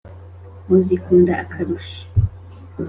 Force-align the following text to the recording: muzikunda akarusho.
muzikunda 0.67 1.31
akarusho. 1.43 1.99